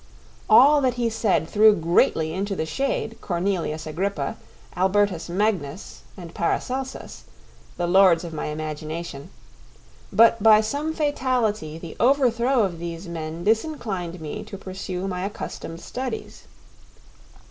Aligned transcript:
All 0.49 0.81
that 0.81 0.95
he 0.95 1.11
said 1.11 1.47
threw 1.47 1.75
greatly 1.75 2.33
into 2.33 2.55
the 2.55 2.65
shade 2.65 3.19
Cornelius 3.21 3.85
Agrippa, 3.85 4.35
Albertus 4.75 5.29
Magnus, 5.29 6.01
and 6.17 6.33
Paracelsus, 6.33 7.25
the 7.77 7.85
lords 7.85 8.23
of 8.23 8.33
my 8.33 8.47
imagination; 8.47 9.29
but 10.11 10.41
by 10.41 10.59
some 10.59 10.91
fatality 10.91 11.77
the 11.77 11.95
overthrow 11.99 12.63
of 12.63 12.79
these 12.79 13.07
men 13.07 13.43
disinclined 13.43 14.19
me 14.19 14.43
to 14.45 14.57
pursue 14.57 15.07
my 15.07 15.23
accustomed 15.23 15.81
studies. 15.81 16.45